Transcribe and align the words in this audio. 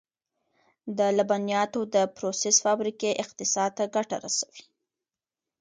د 0.97 0.99
لبنیاتو 1.17 1.81
د 1.95 1.97
پروسس 2.15 2.55
فابریکې 2.65 3.11
اقتصاد 3.23 3.71
ته 3.77 3.83
ګټه 3.95 4.17
رسوي. 4.25 4.63